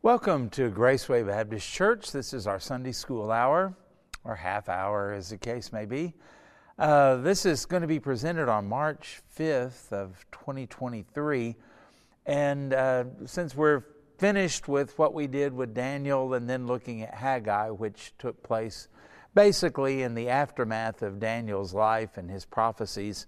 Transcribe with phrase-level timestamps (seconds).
[0.00, 2.12] Welcome to Graceway Baptist Church.
[2.12, 3.74] This is our Sunday school hour,
[4.22, 6.14] or half hour as the case may be.
[6.78, 11.56] Uh, this is going to be presented on March 5th of 2023.
[12.26, 13.82] And uh, since we're
[14.18, 18.86] finished with what we did with Daniel and then looking at Haggai, which took place
[19.34, 23.26] basically in the aftermath of Daniel's life and his prophecies,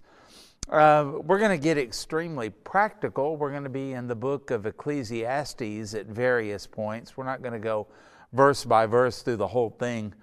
[0.69, 3.35] uh, we're going to get extremely practical.
[3.35, 7.17] We're going to be in the book of Ecclesiastes at various points.
[7.17, 7.87] We're not going to go
[8.31, 10.13] verse by verse through the whole thing,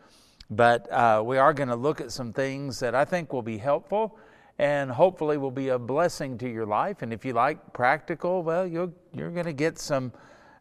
[0.50, 3.58] but uh, we are going to look at some things that I think will be
[3.58, 4.18] helpful
[4.58, 7.02] and hopefully will be a blessing to your life.
[7.02, 10.12] And if you like practical, well, you're, you're going to get some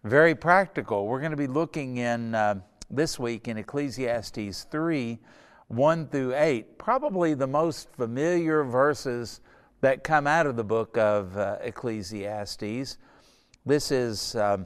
[0.04, 1.08] very practical.
[1.08, 2.56] We're going to be looking in uh,
[2.90, 5.20] this week in Ecclesiastes 3
[5.70, 9.42] 1 through 8, probably the most familiar verses
[9.82, 12.98] that come out of the book of uh, Ecclesiastes.
[13.66, 14.66] This is um,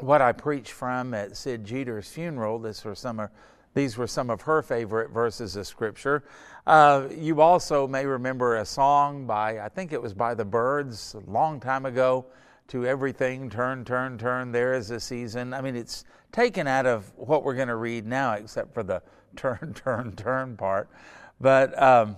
[0.00, 2.58] what I preached from at Sid Jeter's funeral.
[2.58, 3.30] This were some of,
[3.74, 6.24] these were some of her favorite verses of Scripture.
[6.66, 11.14] Uh, you also may remember a song by, I think it was by the Byrds,
[11.14, 12.26] a long time ago,
[12.68, 15.54] To Everything, Turn, Turn, Turn, There is a Season.
[15.54, 19.02] I mean, it's taken out of what we're going to read now, except for the
[19.36, 20.88] turn, turn, turn part.
[21.40, 22.16] But um,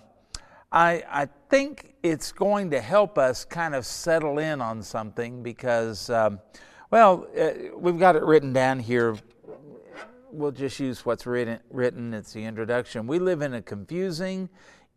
[0.72, 6.08] I, I think it's going to help us kind of settle in on something because,
[6.10, 6.40] um,
[6.90, 9.16] well, uh, we've got it written down here.
[10.30, 12.14] We'll just use what's written, written.
[12.14, 13.08] It's the introduction.
[13.08, 14.48] We live in a confusing,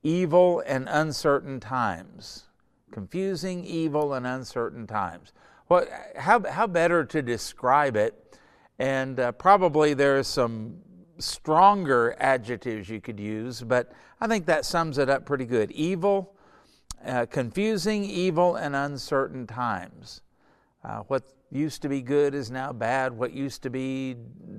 [0.03, 2.43] evil, and uncertain times.
[2.91, 5.33] Confusing, evil, and uncertain times.
[5.67, 8.37] What, how, how better to describe it?
[8.77, 10.75] And uh, probably there's some
[11.23, 15.71] stronger adjectives you could use, but I think that sums it up pretty good.
[15.71, 16.35] Evil,
[17.05, 20.21] uh, confusing, evil, and uncertain times.
[20.83, 23.13] Uh, what used to be good is now bad.
[23.13, 24.15] What used to be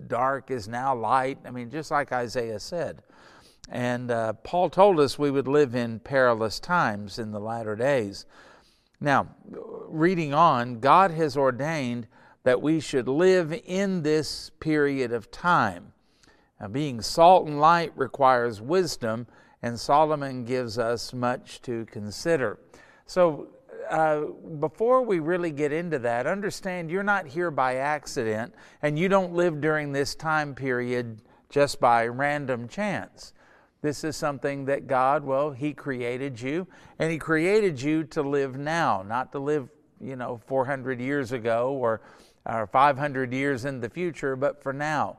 [0.07, 1.39] dark is now light.
[1.45, 3.03] I mean, just like Isaiah said.
[3.69, 8.27] And uh, Paul told us we would live in perilous times in the latter days.
[9.01, 9.29] Now,
[9.89, 12.07] reading on, God has ordained
[12.45, 15.94] that we should live in this period of time.
[16.61, 19.27] Now, being salt and light requires wisdom,
[19.63, 22.59] and Solomon gives us much to consider.
[23.07, 23.49] So,
[23.91, 24.21] uh,
[24.61, 29.35] before we really get into that, understand you're not here by accident, and you don't
[29.35, 31.21] live during this time period
[31.51, 33.33] just by random chance.
[33.83, 36.67] This is something that God, well, He created you,
[36.99, 39.69] and He created you to live now, not to live,
[40.01, 42.01] you know, 400 years ago or,
[42.47, 45.19] or 500 years in the future, but for now.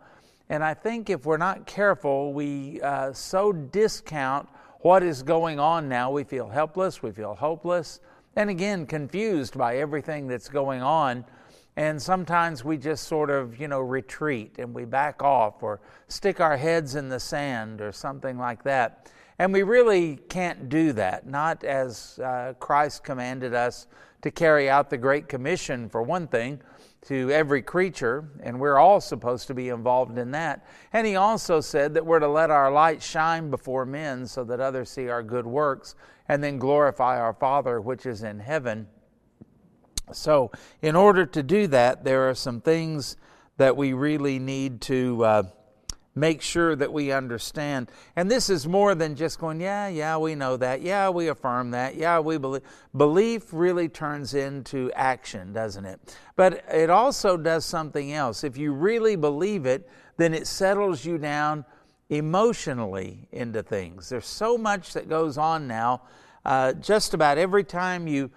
[0.50, 4.48] And I think if we're not careful, we uh, so discount
[4.82, 6.12] what is going on now.
[6.12, 8.00] We feel helpless, we feel hopeless,
[8.36, 11.26] and again, confused by everything that's going on.
[11.78, 16.40] And sometimes we just sort of, you know, retreat and we back off or stick
[16.40, 19.12] our heads in the sand or something like that.
[19.40, 23.88] And we really can't do that, not as uh, Christ commanded us
[24.22, 26.62] to carry out the Great Commission, for one thing,
[27.06, 30.66] to every creature, and we're all supposed to be involved in that.
[30.92, 34.60] And he also said that we're to let our light shine before men so that
[34.60, 35.96] others see our good works
[36.28, 38.88] and then glorify our Father which is in heaven.
[40.12, 40.52] So,
[40.82, 43.18] in order to do that, there are some things
[43.58, 45.24] that we really need to.
[45.24, 45.44] Uh,
[46.16, 47.92] make sure that we understand.
[48.16, 50.82] And this is more than just going, yeah, yeah, we know that.
[50.82, 51.96] Yeah, we affirm that.
[51.96, 52.62] Yeah, we believe.
[52.96, 56.18] Belief really turns into action, doesn't it?
[56.38, 58.44] But it also does something else.
[58.44, 61.66] If you really believe it, then it settles you down
[62.10, 64.10] emotionally into things.
[64.10, 66.04] There's so much that goes on now.
[66.46, 68.32] Uh, just about every time you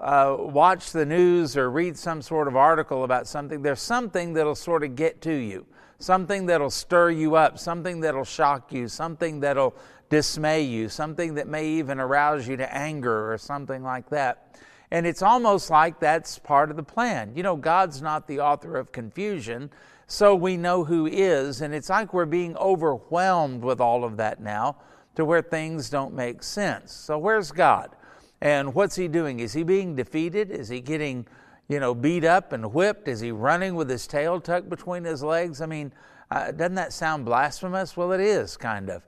[0.00, 4.54] uh, watch the news or read some sort of article about something, there's something that'll
[4.54, 5.66] sort of get to you
[5.98, 9.74] something that'll stir you up, something that'll shock you, something that'll
[10.08, 14.58] dismay you, something that may even arouse you to anger or something like that.
[14.90, 17.32] And it's almost like that's part of the plan.
[17.34, 19.70] You know, God's not the author of confusion,
[20.06, 24.40] so we know who is, and it's like we're being overwhelmed with all of that
[24.40, 24.76] now
[25.16, 26.92] to where things don't make sense.
[26.92, 27.96] So, where's God?
[28.40, 29.40] And what's He doing?
[29.40, 30.52] Is He being defeated?
[30.52, 31.26] Is He getting
[31.68, 33.08] you know, beat up and whipped?
[33.08, 35.60] Is he running with his tail tucked between his legs?
[35.60, 35.92] I mean,
[36.30, 37.96] uh, doesn't that sound blasphemous?
[37.96, 39.02] Well, it is, kind of.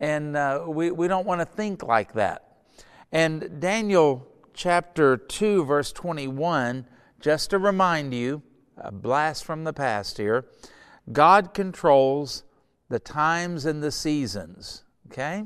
[0.00, 2.44] And uh, we, we don't want to think like that.
[3.10, 6.86] And Daniel chapter 2, verse 21,
[7.20, 8.42] just to remind you,
[8.76, 10.46] a blast from the past here,
[11.10, 12.44] God controls
[12.88, 14.84] the times and the seasons.
[15.10, 15.44] Okay?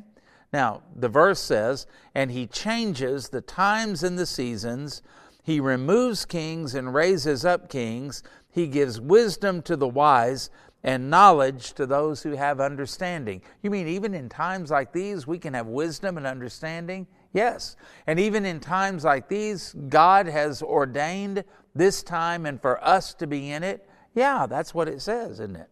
[0.52, 5.02] Now, the verse says, and he changes the times and the seasons
[5.42, 8.22] he removes kings and raises up kings.
[8.50, 10.50] He gives wisdom to the wise
[10.84, 13.42] and knowledge to those who have understanding.
[13.62, 17.06] You mean even in times like these, we can have wisdom and understanding?
[17.32, 17.76] Yes.
[18.06, 21.44] And even in times like these, God has ordained
[21.74, 23.88] this time and for us to be in it.
[24.14, 25.68] Yeah, that's what it says, isn't it?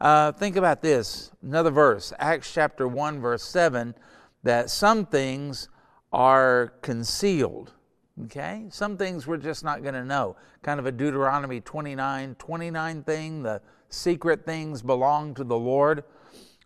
[0.00, 3.94] Uh, think about this another verse, Acts chapter 1, verse 7,
[4.42, 5.68] that some things
[6.12, 7.72] are concealed.
[8.24, 8.66] Okay?
[8.70, 10.36] Some things we're just not going to know.
[10.62, 13.42] Kind of a Deuteronomy 29 29 thing.
[13.42, 16.04] The secret things belong to the Lord.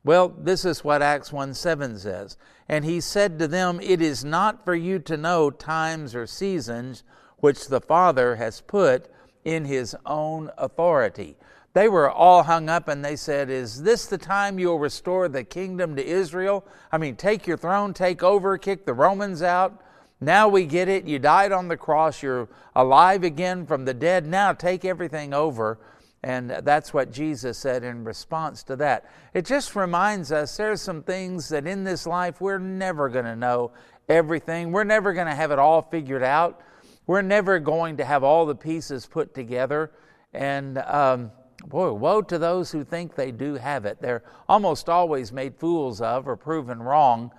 [0.04, 2.36] Well, this is what Acts 1 7 says.
[2.68, 7.02] And he said to them, It is not for you to know times or seasons
[7.38, 9.10] which the Father has put
[9.44, 11.36] in his own authority.
[11.74, 15.42] They were all hung up and they said, Is this the time you'll restore the
[15.42, 16.66] kingdom to Israel?
[16.92, 19.82] I mean, take your throne, take over, kick the Romans out.
[20.24, 21.06] Now we get it.
[21.06, 22.22] You died on the cross.
[22.22, 24.26] You're alive again from the dead.
[24.26, 25.78] Now take everything over.
[26.22, 29.10] And that's what Jesus said in response to that.
[29.34, 33.36] It just reminds us there's some things that in this life we're never going to
[33.36, 33.72] know
[34.08, 34.72] everything.
[34.72, 36.62] We're never going to have it all figured out.
[37.06, 39.92] We're never going to have all the pieces put together.
[40.32, 41.30] And, um,
[41.66, 43.98] Boy, woe to those who think they do have it.
[44.00, 47.30] They're almost always made fools of or proven wrong.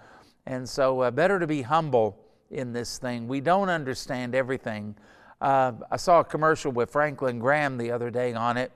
[0.47, 2.17] And so, uh, better to be humble
[2.55, 3.27] in this thing.
[3.27, 4.95] We don't understand everything.
[5.41, 8.71] Uh, I saw a commercial with Franklin Graham the other day on it,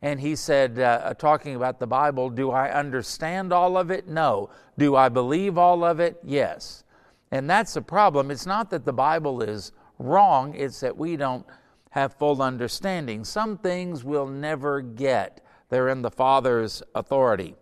[0.00, 4.08] and he said, uh, uh talking about the Bible, Do I understand all of it?
[4.08, 4.50] No.
[4.78, 6.18] Do I believe all of it?
[6.22, 6.84] Yes.
[7.30, 8.30] And that's the problem.
[8.30, 11.46] It's not that the Bible is wrong, it's that we don't
[11.90, 13.24] have full understanding.
[13.24, 17.54] Some things we'll never get, they're in the Father's authority.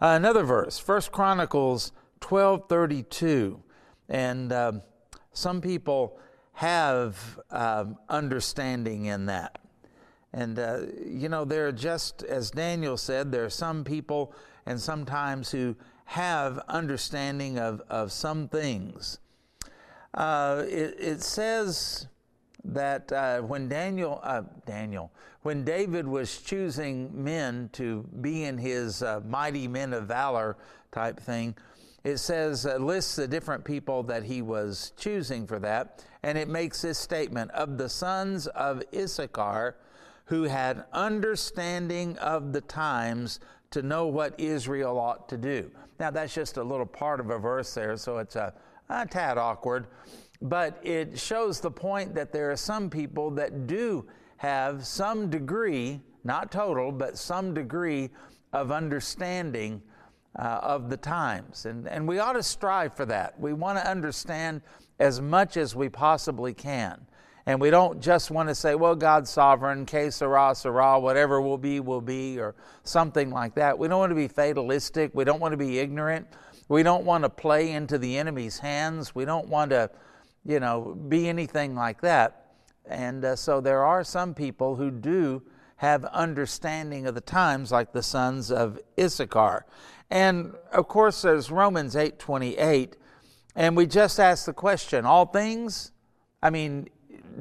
[0.00, 3.60] Uh, another verse, First Chronicles 12:32,
[4.08, 4.82] and um,
[5.32, 6.18] some people
[6.54, 9.58] have um, understanding in that.
[10.32, 14.34] And, uh, you know, there are just, as Daniel said, there are some people
[14.66, 15.76] and sometimes who
[16.06, 19.18] have understanding of, of some things.
[20.14, 22.06] Uh, it, it, says
[22.64, 25.10] that uh, when Daniel, uh, Daniel,
[25.42, 30.56] when David was choosing men to be in his uh, mighty men of valor
[30.90, 31.54] type thing,
[32.06, 36.04] it says, uh, lists the different people that he was choosing for that.
[36.22, 39.76] And it makes this statement of the sons of Issachar
[40.26, 45.70] who had understanding of the times to know what Israel ought to do.
[45.98, 48.54] Now, that's just a little part of a verse there, so it's a,
[48.88, 49.86] a tad awkward
[50.42, 54.06] but it shows the point that there are some people that do
[54.36, 58.10] have some degree, not total, but some degree
[58.52, 59.80] of understanding
[60.38, 61.66] uh, of the times.
[61.66, 63.38] And, and we ought to strive for that.
[63.38, 64.62] We want to understand
[64.98, 67.06] as much as we possibly can.
[67.46, 71.58] And we don't just want to say, well, God's sovereign, que sera, sera, whatever will
[71.58, 73.78] be, will be, or something like that.
[73.78, 75.12] We don't want to be fatalistic.
[75.14, 76.26] We don't want to be ignorant.
[76.68, 79.14] We don't want to play into the enemy's hands.
[79.14, 79.90] We don't want to
[80.46, 82.52] you know, be anything like that.
[82.86, 85.42] And uh, so there are some people who do
[85.76, 89.66] have understanding of the times, like the sons of Issachar.
[90.10, 92.96] And of course, there's Romans 8 28.
[93.54, 95.92] And we just ask the question all things?
[96.42, 96.88] I mean,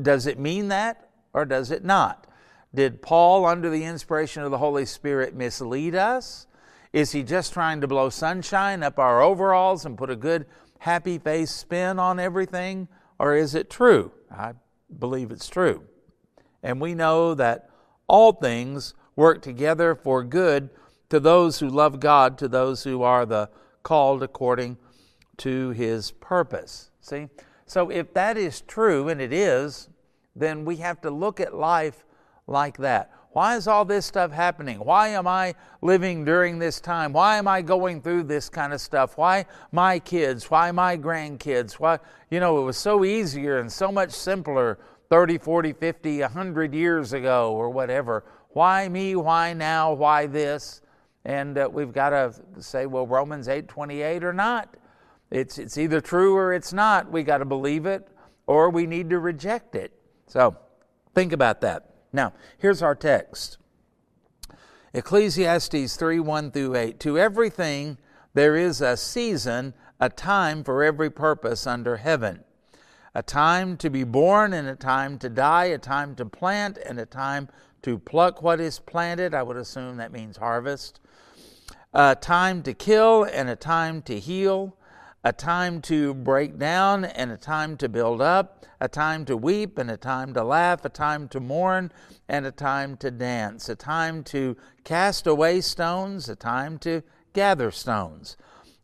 [0.02, 2.28] does it mean that or does it not?
[2.74, 6.48] Did Paul, under the inspiration of the Holy Spirit, mislead us?
[6.92, 10.46] Is he just trying to blow sunshine up our overalls and put a good
[10.80, 12.88] happy face spin on everything,
[13.20, 14.12] or is it true?
[14.32, 14.54] I
[14.98, 15.84] believe it's true.
[16.64, 17.70] And we know that
[18.08, 20.70] all things work together for good
[21.16, 23.50] to those who love God, to those who are the
[23.84, 24.78] called according
[25.38, 26.92] to his purpose.
[27.00, 27.30] See?
[27.66, 29.88] So if that is true, and it is,
[30.36, 32.04] then we have to look at life
[32.48, 33.12] like that.
[33.32, 34.80] Why is all this stuff happening?
[34.80, 37.14] Why am I living during this time?
[37.14, 39.18] Why am I going through this kind of stuff?
[39.18, 40.52] Why my kids?
[40.52, 41.74] Why my grandkids?
[41.74, 44.80] Why, you know, it was so easier and so much simpler
[45.10, 48.26] 30, 40, 50, 100 years ago or whatever.
[48.50, 49.16] Why me?
[49.16, 49.94] Why now?
[49.94, 50.82] Why this?
[51.26, 54.76] And uh, we've got to say, well, Romans 8:28 or not.
[55.32, 57.12] It's, it's either true or it's not.
[57.12, 58.08] We got to believe it
[58.48, 59.92] or we need to reject it.
[60.28, 60.56] So
[61.14, 61.96] think about that.
[62.14, 63.58] Now, here's our text
[64.94, 67.00] Ecclesiastes 3 1 through 8.
[67.02, 67.98] To everything
[68.34, 72.44] there is a season, a time for every purpose under heaven.
[73.14, 77.00] A time to be born and a time to die, a time to plant and
[77.00, 77.48] a time
[77.82, 79.34] to pluck what is planted.
[79.34, 81.00] I would assume that means harvest.
[81.98, 84.76] A time to kill and a time to heal.
[85.26, 89.80] a time to break down and a time to build up, a time to weep
[89.80, 91.92] and a time to laugh, a time to mourn
[92.30, 97.02] and a time to dance, a time to cast away stones, a time to
[97.34, 98.38] gather stones,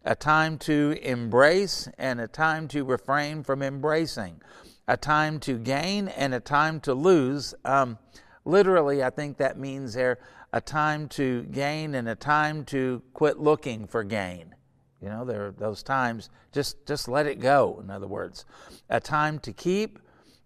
[0.03, 4.41] a time to embrace and a time to refrain from embracing,
[4.87, 7.53] a time to gain and a time to lose.
[7.65, 7.99] Um,
[8.45, 10.19] literally, I think that means there
[10.53, 14.55] a time to gain and a time to quit looking for gain.
[15.01, 18.45] You know, there are those times, just, just let it go, in other words.
[18.89, 19.99] A time to keep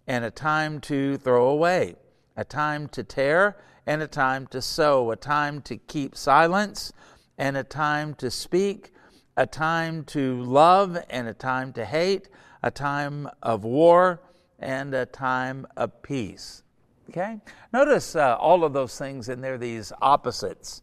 [0.08, 1.96] and a time to throw away.
[2.38, 5.12] A time to tear and a time to sow.
[5.12, 6.94] A time to keep silence
[7.38, 8.94] and a time to speak.
[9.36, 12.30] A time to love and a time to hate.
[12.64, 14.22] A time of war
[14.58, 16.64] and a time of peace.
[17.10, 17.40] Okay?
[17.72, 20.82] Notice uh, all of those things in there, these opposites.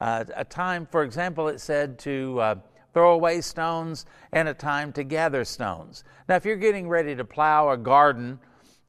[0.00, 2.40] Uh, a time, for example, it said to.
[2.40, 2.54] Uh,
[2.92, 6.04] throw away stones, and a time to gather stones.
[6.28, 8.38] Now, if you're getting ready to plow a garden,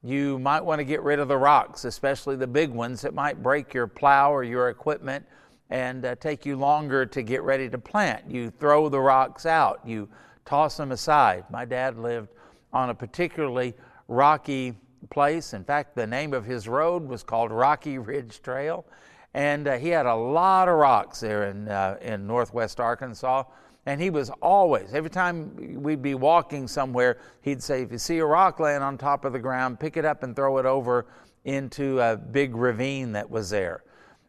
[0.03, 3.41] you might want to get rid of the rocks, especially the big ones that might
[3.41, 5.25] break your plow or your equipment
[5.69, 8.29] and uh, take you longer to get ready to plant.
[8.29, 10.09] You throw the rocks out, you
[10.45, 11.45] toss them aside.
[11.49, 12.29] My dad lived
[12.73, 13.73] on a particularly
[14.09, 14.73] rocky
[15.09, 15.53] place.
[15.53, 18.85] In fact, the name of his road was called Rocky Ridge Trail.
[19.33, 23.43] And uh, he had a lot of rocks there in, uh, in northwest Arkansas.
[23.85, 28.19] And he was always, every time we'd be walking somewhere, he'd say, If you see
[28.19, 31.07] a rock laying on top of the ground, pick it up and throw it over
[31.43, 33.83] into a big ravine that was there.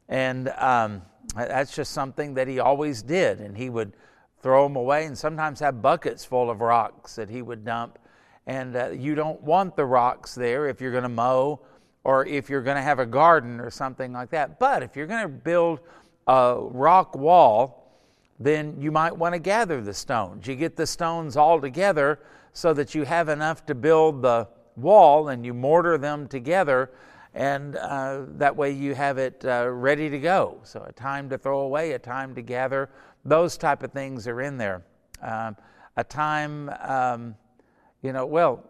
[0.08, 1.02] And um,
[1.36, 3.40] that's just something that he always did.
[3.40, 3.92] And he would
[4.40, 7.98] throw them away and sometimes have buckets full of rocks that he would dump.
[8.46, 11.60] And uh, you don't want the rocks there if you're going to mow
[12.04, 14.58] or if you're going to have a garden or something like that.
[14.58, 15.80] But if you're going to build
[16.26, 17.98] a rock wall,
[18.38, 20.46] then you might want to gather the stones.
[20.46, 22.20] You get the stones all together
[22.52, 26.90] so that you have enough to build the wall and you mortar them together,
[27.34, 30.58] and uh, that way you have it uh, ready to go.
[30.62, 32.90] So, a time to throw away, a time to gather,
[33.24, 34.82] those type of things are in there.
[35.22, 35.56] Um,
[35.96, 37.34] a time, um,
[38.04, 38.62] you know, well,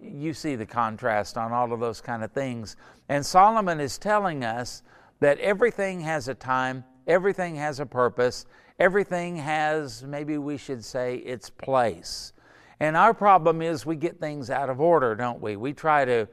[0.00, 2.76] you see the contrast on all of those kind of things.
[3.10, 4.82] And Solomon is telling us
[5.20, 8.46] that everything has a time, everything has a purpose,
[8.78, 12.32] Everything has, maybe we should say, its place.
[12.78, 15.56] And our problem is we get things out of order, don't we?
[15.56, 16.28] We try to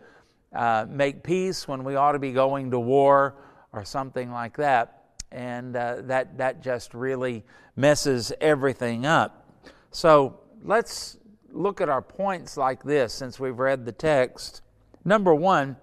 [0.54, 3.36] uh, make peace when we ought to be going to war
[3.74, 5.06] or something like that.
[5.32, 7.44] And uh, that, that just really
[7.76, 9.50] messes everything up.
[9.90, 11.18] So let's
[11.56, 14.62] look at our points like this since we've read the text.
[15.04, 15.78] Number one,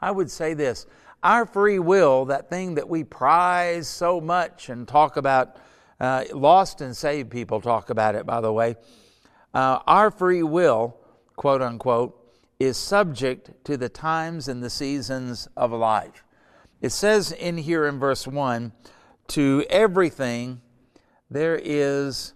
[0.00, 0.86] I would say this
[1.22, 5.56] our free will, that thing that we prize so much and talk about,
[6.00, 8.74] uh, lost and saved people talk about it, by the way.
[9.54, 10.96] Uh, our free will,
[11.36, 12.18] quote unquote,
[12.58, 16.24] is subject to the times and the seasons of life.
[16.80, 18.72] It says in here in verse 1
[19.28, 20.60] to everything
[21.30, 22.34] there is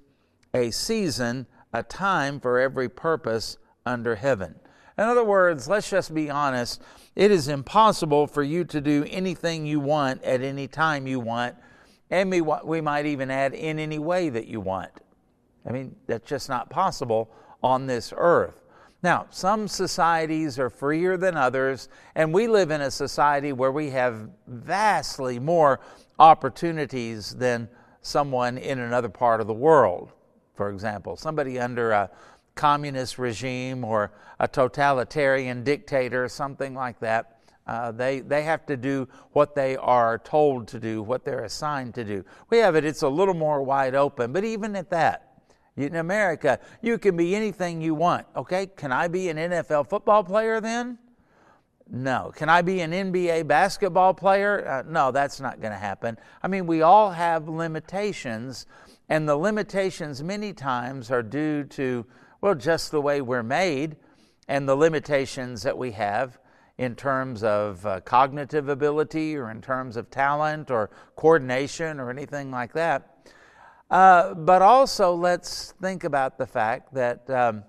[0.54, 4.54] a season, a time for every purpose under heaven.
[4.98, 6.80] In other words, let's just be honest.
[7.14, 11.54] It is impossible for you to do anything you want at any time you want,
[12.10, 14.90] and we, might even add in any way that you want.
[15.66, 17.30] I mean, that's just not possible
[17.62, 18.62] on this earth.
[19.02, 23.90] Now, some societies are freer than others, and we live in a society where we
[23.90, 25.80] have vastly more
[26.18, 27.68] opportunities than
[28.00, 30.12] someone in another part of the world.
[30.56, 32.10] For example, somebody under a
[32.54, 37.32] communist regime or a totalitarian dictator, something like that.
[37.66, 41.94] Uh, they, they have to do what they are told to do, what they're assigned
[41.94, 42.24] to do.
[42.48, 45.26] We have it, it's a little more wide open, but even at that,
[45.76, 48.26] in America, you can be anything you want.
[48.34, 50.98] Okay, can I be an NFL football player then?
[51.88, 52.32] No.
[52.34, 54.66] Can I be an NBA basketball player?
[54.66, 56.18] Uh, no, that's not going to happen.
[56.42, 58.66] I mean, we all have limitations,
[59.08, 62.06] and the limitations many times are due to
[62.40, 63.96] well, just the way we're made
[64.48, 66.38] and the limitations that we have
[66.78, 72.50] in terms of uh, cognitive ability or in terms of talent or coordination or anything
[72.50, 73.30] like that.
[73.90, 77.64] Uh, but also, let's think about the fact that um,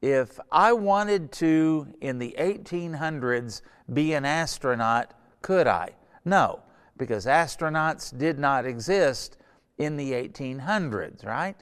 [0.00, 5.90] if I wanted to, in the 1800s, be an astronaut, could I?
[6.24, 6.60] No,
[6.96, 9.38] because astronauts did not exist
[9.78, 11.56] in the 1800s, right?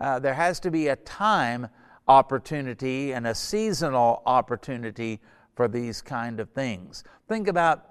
[0.00, 1.68] Uh, there has to be a time
[2.06, 5.20] opportunity and a seasonal opportunity
[5.54, 7.04] for these kind of things.
[7.28, 7.84] Think about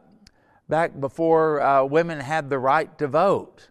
[0.69, 3.69] back before uh, women had the right to vote.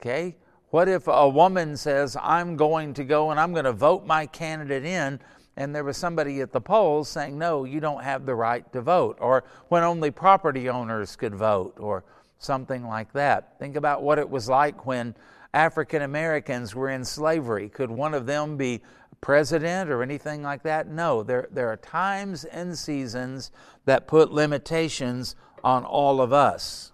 [0.00, 0.36] Okay,
[0.70, 4.26] What if a woman says, I'm going to go and I'm going to vote my
[4.26, 5.20] candidate in,
[5.56, 8.82] and there was somebody at the polls saying, No, you don't have the right to
[8.82, 12.04] vote, or when only property owners could vote, or
[12.38, 13.58] something like that.
[13.58, 15.14] Think about what it was like when
[15.54, 17.68] African Americans were in slavery.
[17.68, 18.82] Could one of them be
[19.20, 20.88] president or anything like that?
[20.88, 23.50] No, there, there are times and seasons
[23.86, 26.92] that put limitations on all of us.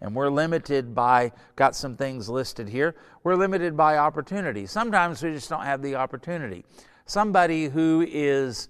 [0.00, 4.66] And we're limited by, got some things listed here, we're limited by opportunity.
[4.66, 6.64] Sometimes we just don't have the opportunity.
[7.04, 8.68] Somebody who is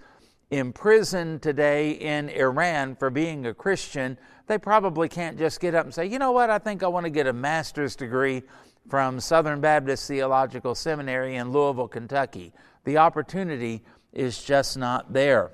[0.50, 4.19] imprisoned today in Iran for being a Christian,
[4.50, 7.04] they probably can't just get up and say, you know what, I think I want
[7.04, 8.42] to get a master's degree
[8.88, 12.52] from Southern Baptist Theological Seminary in Louisville, Kentucky.
[12.83, 15.52] The opportunity is just not there.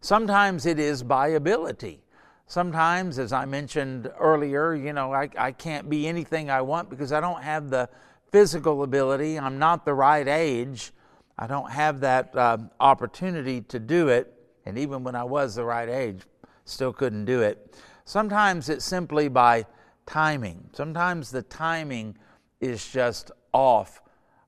[0.00, 2.02] Sometimes it is by ability.
[2.48, 7.12] Sometimes, as I mentioned earlier, you know, I, I can't be anything I want because
[7.12, 7.88] I don't have the
[8.32, 9.38] physical ability.
[9.38, 10.90] I'm not the right age.
[11.38, 14.34] I don't have that uh, opportunity to do it.
[14.66, 16.22] And even when I was the right age,
[16.64, 17.76] still couldn't do it.
[18.04, 19.66] Sometimes it's simply by
[20.06, 20.68] timing.
[20.72, 22.16] Sometimes the timing
[22.60, 24.02] is just off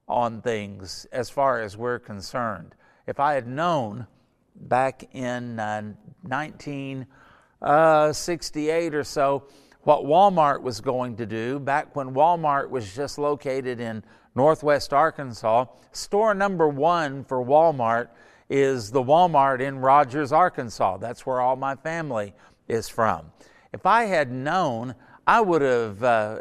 [0.08, 2.76] on things as far as we're concerned.
[3.06, 4.06] If I had known
[4.54, 5.82] back in uh,
[6.23, 9.44] 1968 uh, or so
[9.82, 14.02] what Walmart was going to do, back when Walmart was just located in
[14.35, 18.08] northwest Arkansas, store number one for Walmart
[18.48, 20.98] is the Walmart in Rogers, Arkansas.
[20.98, 22.34] That's where all my family
[22.68, 23.32] is from.
[23.72, 24.94] If I had known
[25.26, 26.38] I would have, uh,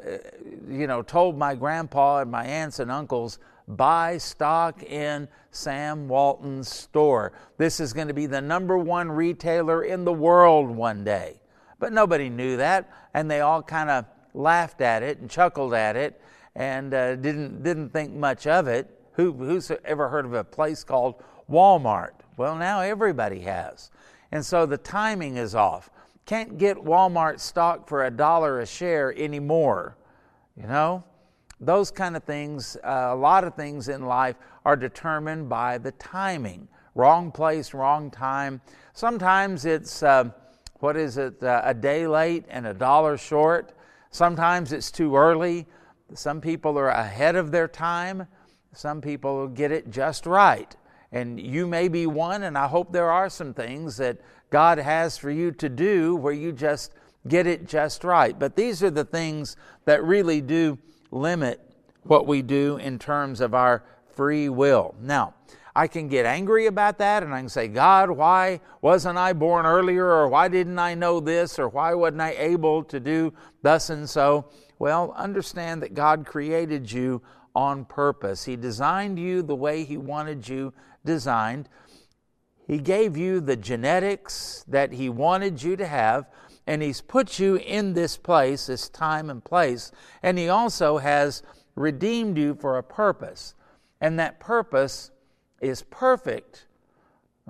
[0.69, 6.71] you know, told my grandpa and my aunts and uncles, buy stock in Sam Walton's
[6.71, 7.33] store.
[7.57, 11.39] This is going to be the number one retailer in the world one day.
[11.79, 15.95] But nobody knew that, and they all kind of laughed at it and chuckled at
[15.95, 16.21] it
[16.55, 18.91] and uh, didn't, didn't think much of it.
[19.13, 22.11] Who, who's ever heard of a place called Walmart?
[22.37, 23.91] Well, now everybody has.
[24.31, 25.89] And so the timing is off
[26.25, 29.95] can't get Walmart stock for a dollar a share anymore.
[30.57, 31.03] You know,
[31.59, 35.91] those kind of things, uh, a lot of things in life are determined by the
[35.93, 36.67] timing.
[36.95, 38.61] Wrong place, wrong time.
[38.93, 40.31] Sometimes it's, uh,
[40.79, 43.73] what is it, uh, a day late and a dollar short.
[44.09, 45.67] Sometimes it's too early.
[46.13, 48.27] Some people are ahead of their time.
[48.73, 50.75] Some people get it just right.
[51.15, 54.17] And you may be one, and I hope there are some things that
[54.49, 56.93] God has for you to do where you just
[57.29, 58.37] get it just right.
[58.37, 60.77] But these are the things that really do
[61.11, 61.61] limit
[62.03, 64.93] what we do in terms of our free will.
[65.01, 65.35] Now,
[65.73, 69.65] I can get angry about that and I can say, God, why wasn't I born
[69.65, 70.05] earlier?
[70.05, 71.57] Or why didn't I know this?
[71.57, 74.49] Or why wasn't I able to do thus and so?
[74.79, 77.21] Well, understand that God created you
[77.55, 78.43] on purpose.
[78.43, 80.73] He designed you the way He wanted you
[81.05, 81.69] designed.
[82.67, 86.25] He gave you the genetics that He wanted you to have,
[86.65, 89.91] and He's put you in this place, this time and place,
[90.23, 91.43] and He also has
[91.75, 93.53] redeemed you for a purpose.
[94.01, 95.11] And that purpose
[95.61, 96.65] is perfect.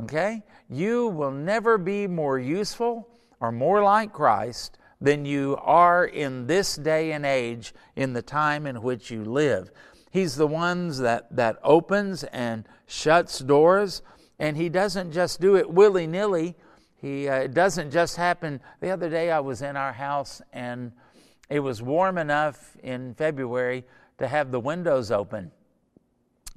[0.02, 0.44] Okay?
[0.70, 3.08] You will never be more useful
[3.39, 8.65] or more like Christ than you are in this day and age in the time
[8.65, 9.72] in which you live.
[10.15, 14.01] He's the ones that, that opens and shuts doors.
[14.39, 16.56] And he doesn't just do it willy nilly.
[16.95, 18.62] He uh, it doesn't just happen.
[18.80, 20.93] The other day I was in our house and
[21.49, 23.84] it was warm enough in February
[24.17, 25.51] to have the windows open.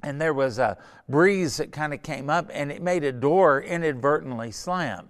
[0.03, 0.77] And there was a
[1.09, 5.09] breeze that kind of came up and it made a door inadvertently slam.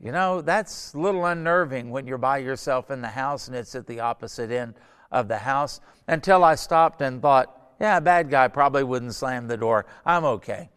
[0.00, 3.76] You know, that's a little unnerving when you're by yourself in the house and it's
[3.76, 4.74] at the opposite end
[5.12, 9.48] of the house until I stopped and thought, yeah, a bad guy probably wouldn't slam
[9.48, 9.86] the door.
[10.04, 10.70] I'm okay.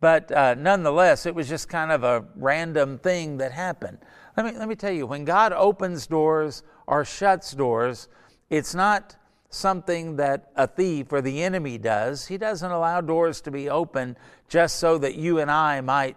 [0.00, 3.98] But uh, nonetheless, it was just kind of a random thing that happened.
[4.36, 8.08] Let me, let me tell you, when God opens doors or shuts doors,
[8.48, 9.16] it's not
[9.50, 12.26] something that a thief or the enemy does.
[12.26, 14.16] He doesn't allow doors to be open
[14.48, 16.16] just so that you and I might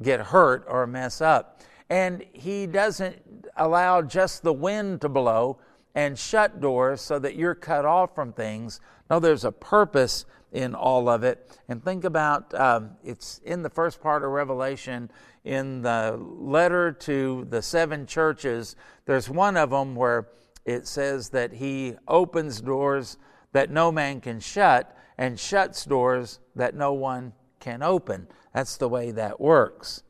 [0.00, 1.60] get hurt or mess up.
[1.90, 3.20] And He doesn't
[3.56, 5.58] allow just the wind to blow
[5.94, 8.80] and shut doors so that you're cut off from things.
[9.10, 11.58] No, there's a purpose in all of it.
[11.68, 15.10] And think about um, it's in the first part of Revelation,
[15.44, 20.28] in the letter to the seven churches, there's one of them where
[20.64, 23.16] it says that he opens doors
[23.52, 28.28] that no man can shut and shuts doors that no one can open.
[28.52, 30.02] That's the way that works.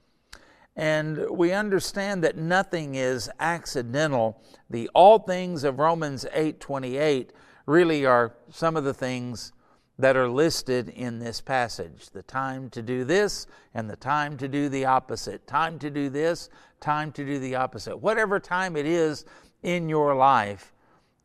[0.79, 4.41] And we understand that nothing is accidental.
[4.71, 7.33] The all things of Romans 8:28
[7.67, 9.53] really are some of the things
[9.99, 14.47] that are listed in this passage the time to do this and the time to
[14.47, 15.45] do the opposite.
[15.49, 17.97] Time to do this, time to do the opposite.
[17.97, 19.25] Whatever time it is
[19.65, 20.73] in your life,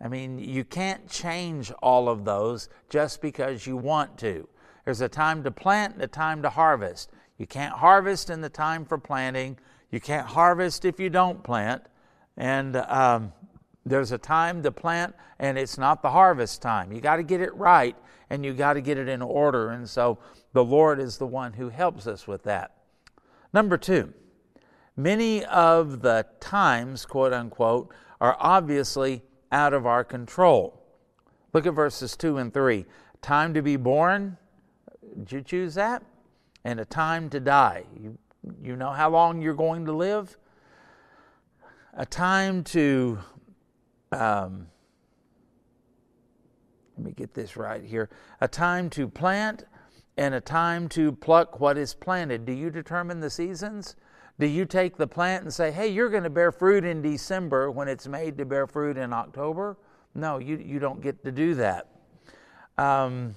[0.02, 4.50] I mean, you can't change all of those just because you want to.
[4.84, 7.12] There's a time to plant and a time to harvest.
[7.38, 9.58] You can't harvest in the time for planting.
[9.91, 11.84] You can't harvest if you don't plant.
[12.38, 13.34] And um,
[13.86, 16.91] there's a time to plant, and it's not the harvest time.
[16.91, 17.96] You got to get it right,
[18.30, 19.72] and you got to get it in order.
[19.72, 20.19] And so
[20.54, 22.76] the Lord is the one who helps us with that.
[23.54, 24.13] Number two,
[24.96, 30.82] many of the times, quote unquote, are obviously out of our control.
[31.54, 32.86] Look at verses 2 and 3.
[33.22, 34.38] Time to be born,
[35.15, 36.04] did you choose that?
[36.65, 37.84] And a time to die.
[37.99, 38.17] You,
[38.62, 40.38] you know how long you're going to live?
[41.95, 43.19] A time to
[44.12, 44.67] um,
[46.97, 48.10] let me get this right here
[48.41, 49.65] a time to plant
[50.17, 52.45] and a time to pluck what is planted.
[52.45, 53.95] Do you determine the seasons?
[54.39, 57.71] Do you take the plant and say, hey, you're going to bear fruit in December
[57.71, 59.78] when it's made to bear fruit in October?
[60.13, 61.88] No, you, you don't get to do that.
[62.78, 63.36] Um,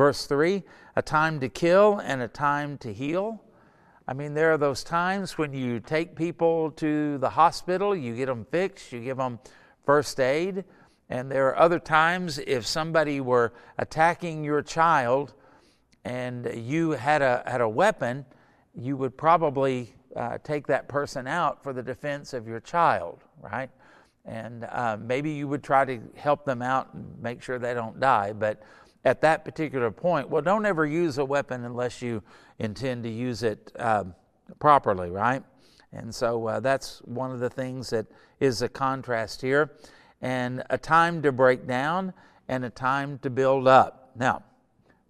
[0.00, 0.62] verse 3
[0.96, 3.38] a time to kill and a time to heal.
[4.08, 8.24] I mean, there are those times when you take people to the hospital, you get
[8.24, 9.38] them fixed, you give them
[9.84, 10.64] first aid.
[11.10, 15.34] And there are other times if somebody were attacking your child
[16.06, 18.24] and you had a, had a weapon,
[18.74, 23.68] you would probably uh, take that person out for the defense of your child, right?
[24.24, 28.00] And uh, maybe you would try to help them out and make sure they don't
[28.00, 28.32] die.
[28.32, 28.62] But
[29.04, 32.22] at that particular point, well, don't ever use a weapon unless you
[32.58, 34.14] intend to use it um,
[34.58, 35.42] properly, right?
[35.92, 38.06] And so uh, that's one of the things that
[38.38, 39.72] is a contrast here.
[40.22, 42.12] And a time to break down
[42.48, 44.10] and a time to build up.
[44.14, 44.42] Now,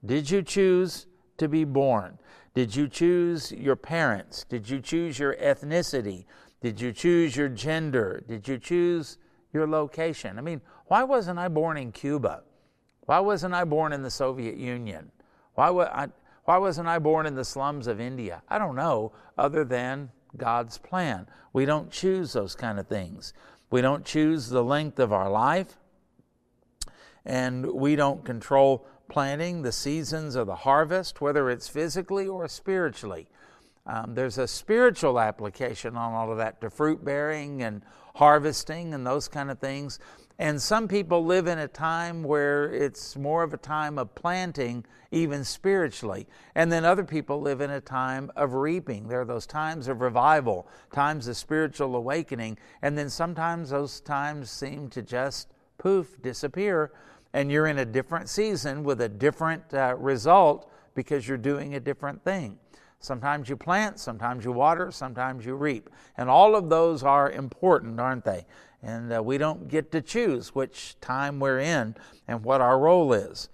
[0.04, 1.06] did you choose
[1.38, 2.18] to be born?
[2.54, 4.44] Did you choose your parents?
[4.48, 6.26] Did you choose your ethnicity?
[6.60, 8.22] Did you choose your gender?
[8.28, 9.18] Did you choose
[9.52, 10.38] your location?
[10.38, 12.42] I mean, why wasn't I born in Cuba?
[13.10, 15.10] Why wasn't I born in the Soviet Union?
[15.56, 16.06] Why, I,
[16.44, 18.44] why wasn't I born in the slums of India?
[18.48, 21.26] I don't know, other than God's plan.
[21.52, 23.32] We don't choose those kind of things.
[23.68, 25.76] We don't choose the length of our life,
[27.24, 33.26] and we don't control planting the seasons of the harvest, whether it's physically or spiritually.
[33.86, 37.82] Um, there's a spiritual application on all of that to fruit bearing and
[38.14, 39.98] harvesting and those kind of things.
[40.40, 44.86] And some people live in a time where it's more of a time of planting,
[45.10, 46.26] even spiritually.
[46.54, 49.06] And then other people live in a time of reaping.
[49.06, 52.56] There are those times of revival, times of spiritual awakening.
[52.80, 56.92] And then sometimes those times seem to just poof, disappear.
[57.34, 61.80] And you're in a different season with a different uh, result because you're doing a
[61.80, 62.58] different thing.
[63.02, 65.88] Sometimes you plant, sometimes you water, sometimes you reap.
[66.18, 68.46] And all of those are important, aren't they?
[68.82, 73.12] And uh, we don't get to choose which time we're in and what our role
[73.12, 73.48] is.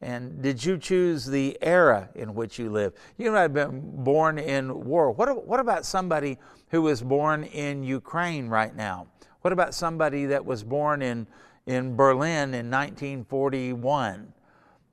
[0.00, 2.92] And did you choose the era in which you live?
[3.16, 5.12] You might have been born in war.
[5.12, 6.38] What, what about somebody
[6.70, 9.06] who was born in Ukraine right now?
[9.42, 11.28] What about somebody that was born in,
[11.66, 14.32] in Berlin in 1941?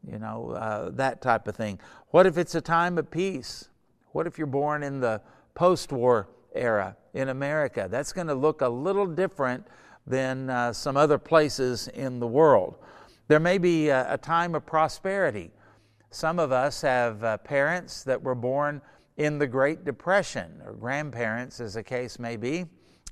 [0.07, 1.79] You know, uh, that type of thing.
[2.11, 3.69] What if it's a time of peace?
[4.11, 5.21] What if you're born in the
[5.55, 7.87] post war era in America.
[7.89, 9.67] That's going to look a little different
[10.05, 12.75] than uh, some other places in the world.
[13.27, 15.51] There may be a, a time of prosperity.
[16.11, 18.81] Some of us have uh, parents that were born
[19.17, 22.65] in the Great Depression, or grandparents, as the case may be,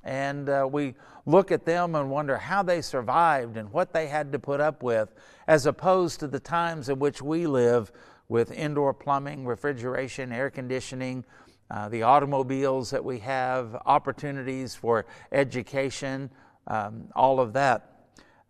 [0.04, 4.32] and uh, we look at them and wonder how they survived and what they had
[4.32, 5.14] to put up with,
[5.48, 7.92] as opposed to the times in which we live
[8.30, 11.26] with indoor plumbing, refrigeration, air conditioning,
[11.70, 16.30] uh, the automobiles that we have, opportunities for education,
[16.68, 17.94] um, all of that.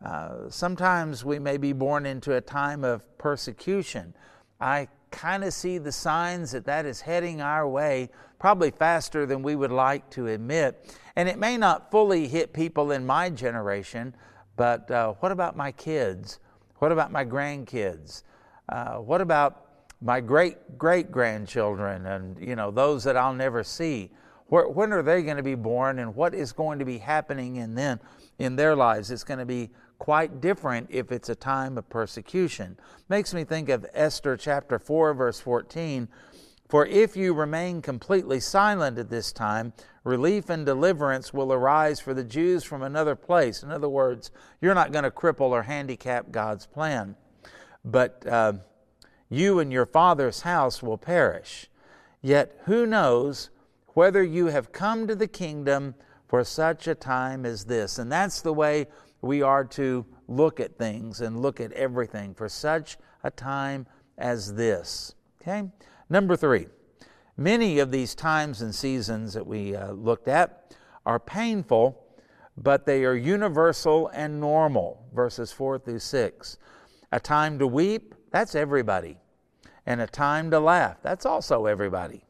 [0.04, 4.14] Uh, sometimes we may be born into a time of persecution.
[4.62, 9.42] I kind of see the signs that that is heading our way probably faster than
[9.42, 10.96] we would like to admit.
[11.16, 14.14] And it may not fully hit people in my generation,
[14.56, 16.40] but uh, what about my kids?
[16.78, 18.24] What about my grandkids?
[18.70, 19.67] Uh, what about
[20.02, 24.12] my great great grandchildren and you know those that I'll never see.
[24.48, 27.58] Where, when are they going to be born and what is going to be happening
[27.58, 28.00] in them
[28.40, 29.12] in their lives?
[29.12, 32.78] It's going to be quite different if it's a time of persecution.
[33.10, 36.08] Makes me think of Esther chapter 4 verse 14
[36.70, 42.14] For if you remain completely silent at this time, relief and deliverance will arise for
[42.14, 43.64] the Jews from another place.
[43.64, 44.32] In other words,
[44.62, 47.16] you're not going to cripple or handicap God's plan.
[47.84, 48.54] But uh,
[49.30, 51.70] you and your father's house will perish.
[52.22, 53.50] Yet who knows
[53.94, 55.96] whether you have come to the kingdom
[56.28, 57.98] for such a time as this?
[57.98, 58.88] And that's the way
[59.22, 63.88] we are to look at things and look at everything for such a time
[64.18, 65.16] as this.
[65.42, 65.70] Okay?
[66.10, 66.68] Number three,
[67.38, 72.04] many of these times and seasons that we uh, looked at are painful,
[72.58, 75.06] but they are universal and normal.
[75.14, 76.58] Verses 4 through 6.
[77.12, 79.18] A time to weep, that's everybody.
[79.86, 82.24] And a time to laugh, that's also everybody.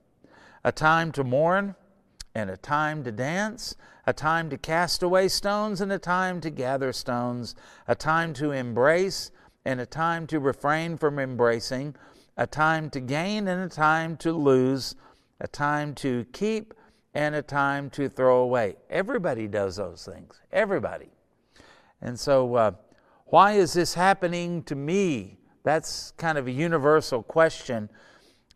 [0.64, 1.76] A time to mourn,
[2.36, 6.52] and a time to dance, a time to cast away stones, and a time to
[6.52, 7.56] gather stones,
[7.88, 9.32] a time to embrace,
[9.66, 11.96] and a time to refrain from embracing,
[12.38, 14.96] a time to gain, and a time to lose,
[15.42, 16.76] a time to keep,
[17.16, 18.76] and a time to throw away.
[18.92, 20.40] Everybody does those things.
[20.52, 21.10] Everybody.
[22.02, 22.72] And so, uh,
[23.26, 25.37] why is this happening to me?
[25.67, 27.89] That's kind of a universal question.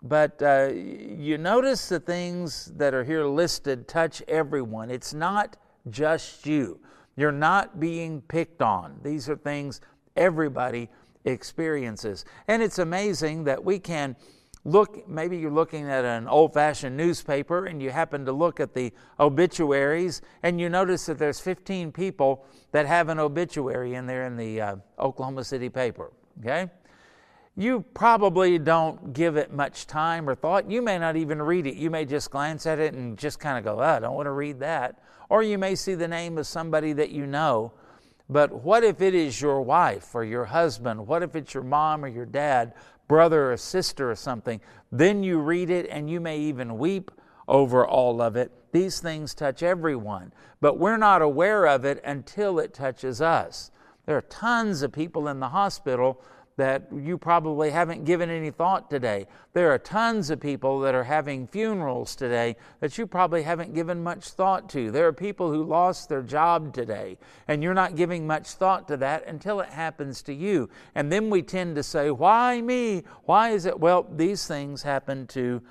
[0.02, 4.89] But uh, you notice the things that are here listed touch everyone.
[4.89, 5.58] It's not
[5.89, 6.80] just you.
[7.17, 8.97] You're not being picked on.
[9.04, 9.82] These are things
[10.15, 10.88] everybody
[11.26, 12.24] experiences.
[12.47, 14.15] And it's amazing that we can
[14.63, 18.74] look, maybe you're looking at an old fashioned newspaper and you happen to look at
[18.74, 24.26] the obituaries and you notice that there's 15 people that have an obituary in there
[24.26, 26.13] in the uh, Oklahoma City paper.
[26.39, 26.69] Okay?
[27.58, 30.72] You probably don't give it much time or thought.
[30.72, 31.76] You may not even read it.
[31.76, 34.28] You may just glance at it and just kind of go, oh, I don't want
[34.28, 35.00] to read that.
[35.30, 37.74] Or you may see the name of somebody that you know.
[38.30, 41.06] But what if it is your wife or your husband?
[41.06, 42.74] What if it's your mom or your dad,
[43.10, 44.62] brother or sister or something?
[44.90, 47.12] Then you read it and you may even weep
[47.50, 48.52] over all of it.
[48.72, 53.72] These things touch everyone, but we're not aware of it until it touches us.
[54.06, 56.22] There are tons of people in the hospital
[56.62, 59.26] that you probably haven't given any thought today.
[59.54, 64.04] There are tons of people that are having funerals today that you probably haven't given
[64.04, 64.91] much thought to.
[64.91, 68.97] There are people who lost their job today, and you're not giving much thought to
[68.97, 70.69] that until it happens to you.
[70.93, 73.06] And then we tend to say, Why me?
[73.26, 73.80] Why is it?
[73.80, 75.63] Well, these things happen to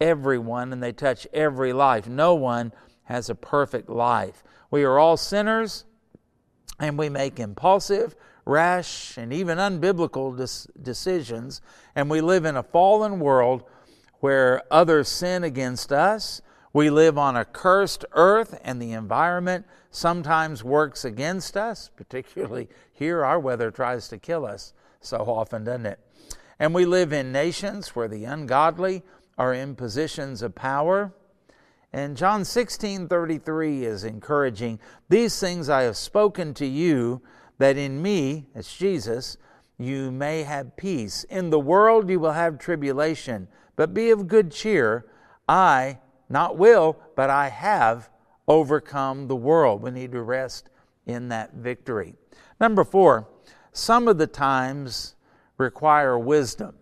[0.00, 2.08] everyone and they touch every life.
[2.08, 2.72] No one
[3.04, 4.42] has a perfect life.
[4.70, 5.84] We are all sinners
[6.80, 8.16] and we make impulsive,
[8.48, 10.34] rash, and even unbiblical
[10.80, 11.60] decisions,
[11.94, 13.62] and we live in a fallen world
[14.20, 16.40] where others sin against us.
[16.72, 23.24] We live on a cursed earth, and the environment sometimes works against us, particularly here,
[23.24, 26.00] our weather tries to kill us so often, doesn't it?
[26.58, 29.02] And we live in nations where the ungodly
[29.36, 31.12] are in positions of power.
[31.92, 34.80] And John 16 33 is encouraging.
[35.08, 37.22] These things I have spoken to you,
[37.58, 39.36] that in me, as Jesus,
[39.78, 41.24] you may have peace.
[41.24, 45.06] In the world you will have tribulation, but be of good cheer.
[45.48, 48.10] I, not will, but I have
[48.46, 49.82] overcome the world.
[49.82, 50.70] We need to rest
[51.06, 52.14] in that victory.
[52.60, 53.28] Number four,
[53.72, 55.14] some of the times
[55.58, 56.74] require wisdom.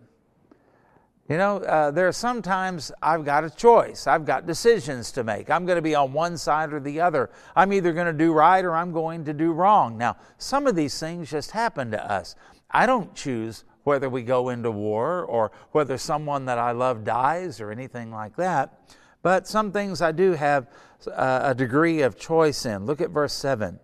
[1.29, 4.07] You know, uh, there are sometimes I've got a choice.
[4.07, 5.49] I've got decisions to make.
[5.49, 7.29] I'm going to be on one side or the other.
[7.53, 9.97] I'm either going to do right or I'm going to do wrong.
[9.97, 12.35] Now, some of these things just happen to us.
[12.71, 17.59] I don't choose whether we go into war or whether someone that I love dies
[17.59, 18.79] or anything like that.
[19.21, 20.67] But some things I do have
[21.07, 22.85] uh, a degree of choice in.
[22.85, 23.79] Look at verse 7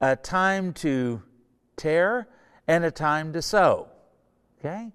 [0.00, 1.22] a time to
[1.76, 2.28] tear
[2.68, 3.88] and a time to sow.
[4.58, 4.92] Okay?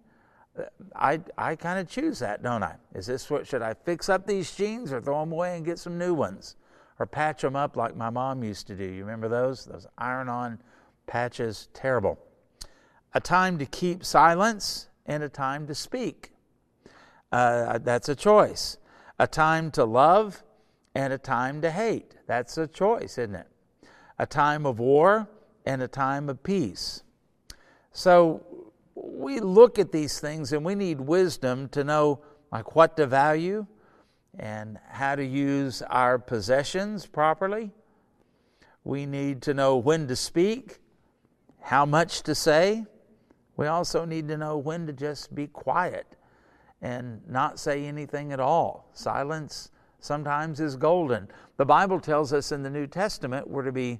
[0.95, 2.75] I, I kind of choose that, don't I?
[2.93, 5.79] Is this what, should I fix up these jeans or throw them away and get
[5.79, 6.55] some new ones?
[6.99, 8.83] Or patch them up like my mom used to do.
[8.83, 9.65] You remember those?
[9.65, 10.61] Those iron on
[11.07, 12.19] patches, terrible.
[13.15, 16.31] A time to keep silence and a time to speak.
[17.31, 18.77] Uh, that's a choice.
[19.17, 20.43] A time to love
[20.93, 22.15] and a time to hate.
[22.27, 23.47] That's a choice, isn't it?
[24.19, 25.27] A time of war
[25.65, 27.01] and a time of peace.
[27.91, 28.45] So
[29.13, 32.21] we look at these things and we need wisdom to know
[32.51, 33.65] like what to value
[34.39, 37.71] and how to use our possessions properly.
[38.83, 40.79] We need to know when to speak,
[41.61, 42.85] how much to say.
[43.55, 46.15] We also need to know when to just be quiet
[46.81, 48.89] and not say anything at all.
[48.93, 51.27] Silence sometimes is golden.
[51.57, 53.99] The Bible tells us in the New Testament we're to be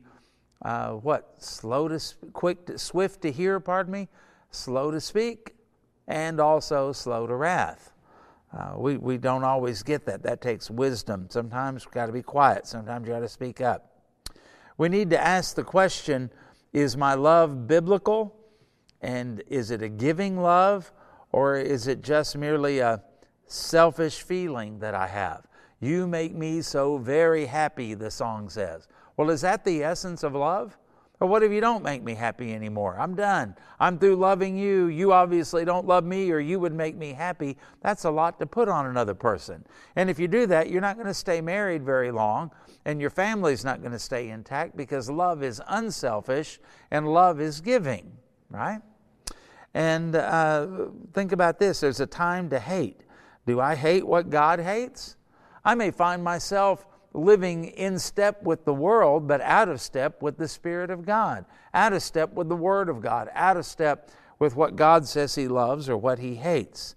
[0.63, 1.99] uh, what slow to
[2.33, 4.07] quick to, swift to hear pardon me
[4.53, 5.55] slow to speak,
[6.07, 7.93] and also slow to wrath.
[8.55, 10.21] Uh, we, we don't always get that.
[10.23, 11.27] That takes wisdom.
[11.29, 12.67] Sometimes we've got to be quiet.
[12.67, 13.89] Sometimes you got to speak up.
[14.77, 16.29] We need to ask the question
[16.71, 18.35] is my love biblical?
[19.01, 20.91] And is it a giving love?
[21.31, 23.03] Or is it just merely a
[23.47, 25.45] selfish feeling that I have?
[25.79, 28.87] You make me so very happy, the song says.
[29.17, 30.77] Well, is that the essence of love?
[31.23, 32.99] Or what if you don't make me happy anymore?
[32.99, 33.55] I'm done.
[33.79, 34.87] I'm through loving you.
[34.87, 37.55] You obviously don't love me, or you would make me happy.
[37.79, 39.63] That's a lot to put on another person.
[39.95, 42.51] And if you do that, you're not going to stay married very long,
[42.83, 46.59] and your family's not going to stay intact because love is unselfish
[46.91, 48.11] and love is giving,
[48.49, 48.81] right?
[49.73, 50.67] And uh,
[51.13, 52.99] think about this there's a time to hate.
[53.45, 55.15] Do I hate what God hates?
[55.63, 60.37] I may find myself living in step with the world, but out of step with
[60.37, 64.09] the Spirit of God, out of step with the Word of God, out of step
[64.39, 66.95] with what God says He loves or what He hates.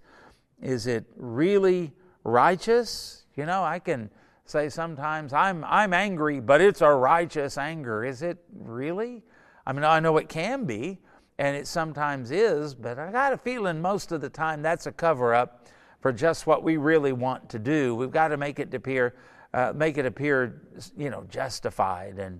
[0.61, 3.25] Is it really righteous?
[3.35, 4.09] You know, I can
[4.45, 8.03] say sometimes I'm, I'm angry, but it's a righteous anger.
[8.03, 9.23] Is it really?
[9.65, 10.99] I mean, I know it can be,
[11.37, 14.91] and it sometimes is, but I got a feeling most of the time that's a
[14.91, 15.67] cover up
[16.01, 17.93] for just what we really want to do.
[17.93, 19.15] We've got to make it appear
[19.57, 20.61] uh, make it appear,
[20.95, 22.39] you know, justified and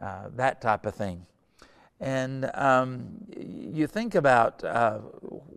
[0.00, 1.26] uh, that type of thing.
[2.00, 4.98] And um, you think about uh,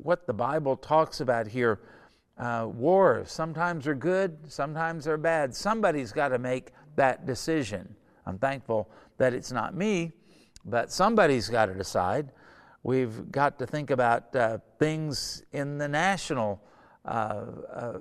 [0.03, 1.79] what the Bible talks about here.
[2.37, 5.55] Uh, wars sometimes are good, sometimes they're bad.
[5.55, 7.95] Somebody's got to make that decision.
[8.25, 10.11] I'm thankful that it's not me,
[10.65, 12.33] but somebody's got to decide.
[12.83, 16.61] We've got to think about uh, things in the national
[17.05, 17.99] uh, uh,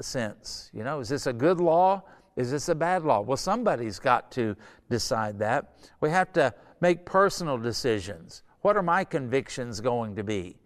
[0.00, 0.70] sense.
[0.72, 2.02] You know, is this a good law?
[2.38, 3.20] Is this a bad law?
[3.20, 4.54] Well, somebody's got to
[4.88, 5.74] decide that.
[6.00, 8.44] We have to make personal decisions.
[8.60, 10.56] What are my convictions going to be?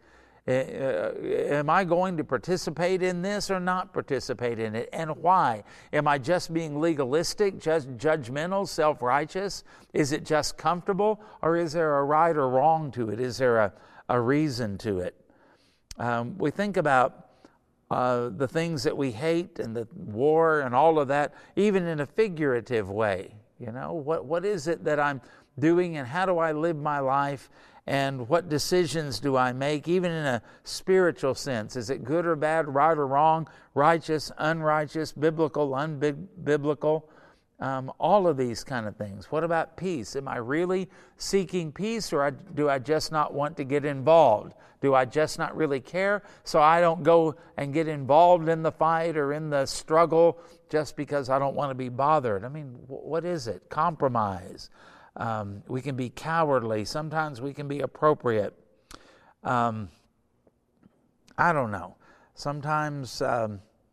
[0.46, 4.90] Uh, am I going to participate in this or not participate in it?
[4.92, 5.64] And why?
[5.94, 9.64] Am I just being legalistic, just judgmental, self righteous?
[9.94, 11.22] Is it just comfortable?
[11.40, 13.18] Or is there a right or wrong to it?
[13.18, 13.72] Is there a,
[14.10, 15.14] a reason to it?
[15.96, 17.21] Um, we think about
[17.92, 22.00] uh, the things that we hate and the war and all of that, even in
[22.00, 23.34] a figurative way.
[23.60, 25.20] You know, what, what is it that I'm
[25.58, 27.50] doing and how do I live my life
[27.86, 31.76] and what decisions do I make, even in a spiritual sense?
[31.76, 37.02] Is it good or bad, right or wrong, righteous, unrighteous, biblical, unbiblical?
[37.62, 39.30] Um, all of these kind of things.
[39.30, 40.16] What about peace?
[40.16, 44.54] Am I really seeking peace or do I just not want to get involved?
[44.80, 46.24] Do I just not really care?
[46.42, 50.96] So I don't go and get involved in the fight or in the struggle just
[50.96, 52.44] because I don't want to be bothered.
[52.44, 53.68] I mean, what is it?
[53.68, 54.68] Compromise.
[55.14, 56.84] Um, we can be cowardly.
[56.84, 58.58] Sometimes we can be appropriate.
[59.44, 59.88] Um,
[61.38, 61.94] I don't know.
[62.34, 63.22] Sometimes.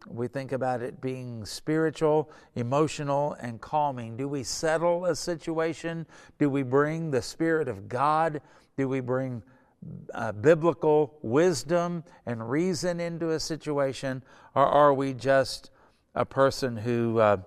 [0.07, 4.15] We think about it being spiritual, emotional, and calming.
[4.15, 6.05] Do we settle a situation?
[6.37, 8.41] Do we bring the Spirit of God?
[8.77, 9.43] Do we bring
[10.13, 14.23] uh, biblical wisdom and reason into a situation?
[14.55, 15.71] Or are we just
[16.15, 17.37] a person who uh,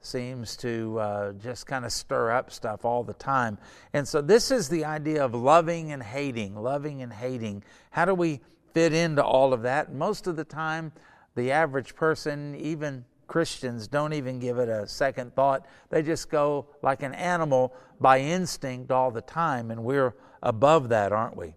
[0.00, 3.58] seems to uh, just kind of stir up stuff all the time?
[3.94, 7.64] And so, this is the idea of loving and hating, loving and hating.
[7.90, 8.40] How do we
[8.74, 9.94] fit into all of that?
[9.94, 10.92] Most of the time,
[11.36, 15.66] the average person, even Christians, don't even give it a second thought.
[15.90, 21.12] They just go like an animal by instinct all the time, and we're above that,
[21.12, 21.54] aren't we?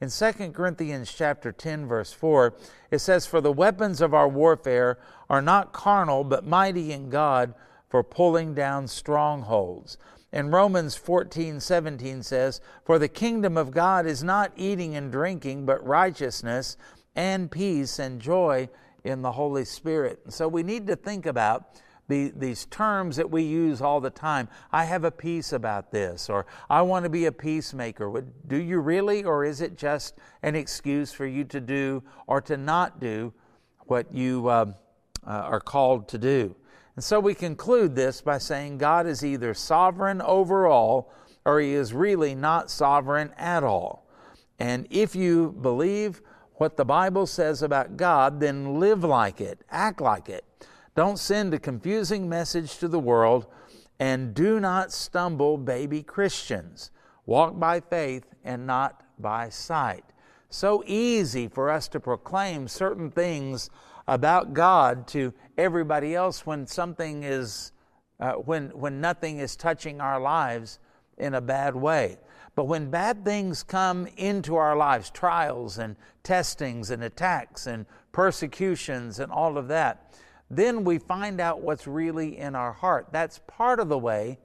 [0.00, 2.54] In 2 Corinthians chapter 10 verse 4,
[2.90, 4.98] it says for the weapons of our warfare
[5.30, 7.54] are not carnal but mighty in God
[7.88, 9.96] for pulling down strongholds.
[10.32, 15.86] And Romans 14:17 says, "For the kingdom of God is not eating and drinking, but
[15.86, 16.76] righteousness
[17.14, 18.68] and peace and joy
[19.06, 20.20] in the Holy Spirit.
[20.24, 24.10] And so we need to think about the, these terms that we use all the
[24.10, 24.48] time.
[24.72, 28.24] I have a peace about this, or I want to be a peacemaker.
[28.46, 32.56] Do you really, or is it just an excuse for you to do or to
[32.56, 33.32] not do
[33.86, 34.72] what you uh,
[35.26, 36.54] uh, are called to do?
[36.94, 41.12] And so we conclude this by saying God is either sovereign over all
[41.44, 44.08] or he is really not sovereign at all.
[44.58, 46.22] And if you believe
[46.56, 50.44] what the Bible says about God, then live like it, act like it.
[50.94, 53.46] Don't send a confusing message to the world,
[53.98, 56.90] and do not stumble, baby Christians.
[57.26, 60.04] Walk by faith and not by sight.
[60.48, 63.68] So easy for us to proclaim certain things
[64.08, 67.72] about God to everybody else when something is,
[68.20, 70.78] uh, when, when nothing is touching our lives
[71.18, 72.18] in a bad way.
[72.56, 79.20] But when bad things come into our lives, trials and testings and attacks and persecutions
[79.20, 80.14] and all of that,
[80.50, 83.08] then we find out what's really in our heart.
[83.12, 84.38] That's part of the way,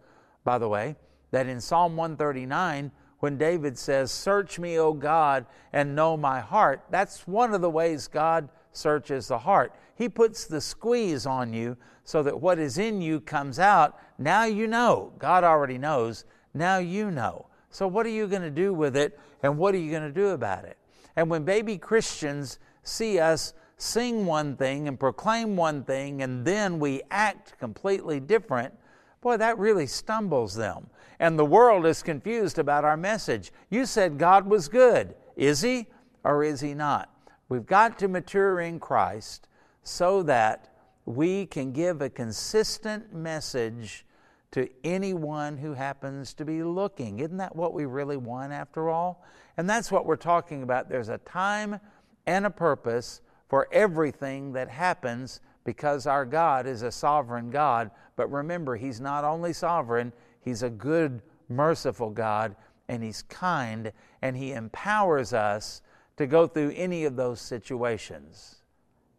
[0.43, 0.97] by the way,
[1.31, 6.83] that in Psalm 139, when David says, Search me, O God, and know my heart,
[6.89, 9.73] that's one of the ways God searches the heart.
[9.95, 13.97] He puts the squeeze on you so that what is in you comes out.
[14.17, 15.13] Now you know.
[15.17, 16.25] God already knows.
[16.53, 17.45] Now you know.
[17.71, 20.11] So, what are you going to do with it, and what are you going to
[20.11, 20.77] do about it?
[21.15, 26.79] And when baby Christians see us sing one thing and proclaim one thing, and then
[26.79, 28.73] we act completely different,
[29.21, 30.87] boy, that really stumbles them.
[31.19, 33.51] And the world is confused about our message.
[33.69, 35.15] You said God was good.
[35.35, 35.87] Is He
[36.23, 37.09] or is He not?
[37.49, 39.47] We've got to mature in Christ
[39.83, 40.73] so that
[41.05, 44.05] we can give a consistent message
[44.51, 47.19] to anyone who happens to be looking.
[47.19, 49.23] Isn't that what we really want after all?
[49.57, 50.89] And that's what we're talking about.
[50.89, 51.79] There's a time
[52.25, 57.91] and a purpose for everything that happens because our God is a sovereign God.
[58.15, 62.55] But remember, He's not only sovereign, He's a good, merciful God,
[62.87, 63.91] and He's kind,
[64.21, 65.81] and He empowers us
[66.17, 68.63] to go through any of those situations.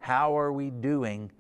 [0.01, 1.31] How are we doing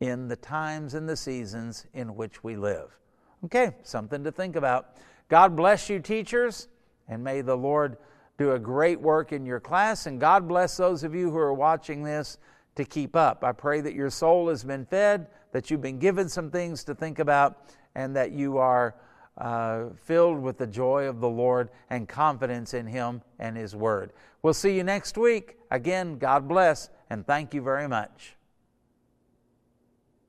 [0.00, 2.97] in the times and the seasons in which we live?
[3.44, 4.96] Okay, something to think about.
[5.28, 6.68] God bless you, teachers,
[7.08, 7.96] and may the Lord
[8.36, 10.06] do a great work in your class.
[10.06, 12.38] And God bless those of you who are watching this
[12.76, 13.44] to keep up.
[13.44, 16.94] I pray that your soul has been fed, that you've been given some things to
[16.94, 17.64] think about,
[17.94, 18.94] and that you are
[19.36, 24.12] uh, filled with the joy of the Lord and confidence in Him and His Word.
[24.42, 25.56] We'll see you next week.
[25.70, 28.37] Again, God bless, and thank you very much.